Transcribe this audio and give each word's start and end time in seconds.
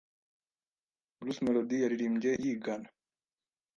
Bruce 1.19 1.41
Melody 1.45 1.77
yaririmbye 1.83 2.31
yigana 2.43 2.87